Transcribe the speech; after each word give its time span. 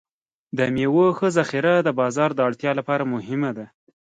د 0.57 0.59
میوو 0.75 1.05
ښه 1.17 1.27
ذخیره 1.37 1.73
د 1.81 1.89
بازار 1.99 2.29
د 2.35 2.39
اړتیا 2.47 2.71
لپاره 2.79 3.03
مهمه 3.13 3.51
ده. 3.57 3.65